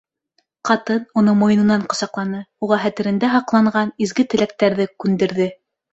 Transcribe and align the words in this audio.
Ҡатын 0.67 1.01
уны 1.21 1.35
муйынынан 1.41 1.83
ҡосаҡланы, 1.93 2.41
уға 2.67 2.79
хәтерендә 2.87 3.31
һаҡланған 3.35 3.95
изге 4.07 4.27
теләктәрҙе 4.35 4.93
күндерҙе. 5.05 5.49